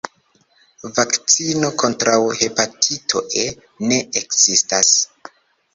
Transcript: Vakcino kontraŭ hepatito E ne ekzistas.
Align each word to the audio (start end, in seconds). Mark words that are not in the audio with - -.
Vakcino 0.99 1.69
kontraŭ 1.83 2.17
hepatito 2.41 3.25
E 3.45 3.47
ne 3.93 4.05
ekzistas. 4.25 4.99